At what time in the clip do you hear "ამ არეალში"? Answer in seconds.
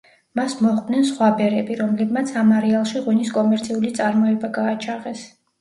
2.43-3.05